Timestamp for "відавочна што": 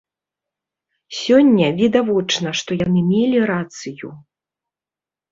1.81-2.77